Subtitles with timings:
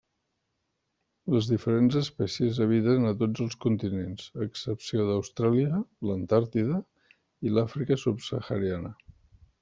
[1.33, 5.81] Les diferents espècies habiten a tots els continents a excepció d'Austràlia,
[6.11, 6.79] l'Antàrtida
[7.49, 8.93] i l'Àfrica subsahariana.